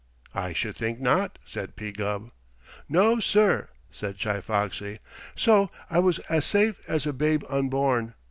[0.33, 1.91] "I should think not," said P.
[1.91, 2.31] Gubb.
[2.89, 4.97] "No, sir!" said Chi Foxy.
[5.35, 8.15] "So I was as safe as a babe unborn.